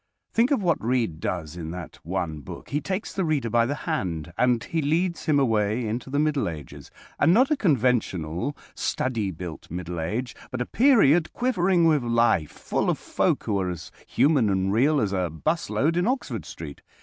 [0.33, 2.69] Think of what Reade does in that one book.
[2.69, 6.49] He takes the reader by the hand, and he leads him away into the Middle
[6.49, 6.89] Ages,
[7.19, 12.89] and not a conventional study built Middle Age, but a period quivering with life, full
[12.89, 16.81] of folk who are as human and real as a 'bus load in Oxford Street.